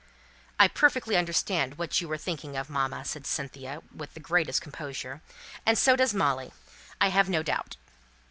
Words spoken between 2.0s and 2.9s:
you were thinking of,